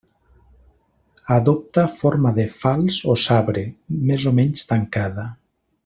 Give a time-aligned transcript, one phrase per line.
[1.35, 3.67] Adopta forma de falç o sabre,
[4.09, 5.29] més o menys tancada.